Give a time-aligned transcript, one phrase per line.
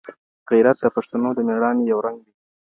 [0.49, 2.33] غیرت د پښتنو د مېړاني یو رنګ دی.